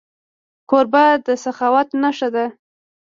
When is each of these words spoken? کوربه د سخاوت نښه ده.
کوربه 0.69 1.05
د 1.25 1.27
سخاوت 1.43 1.89
نښه 2.01 2.29
ده. 2.35 2.45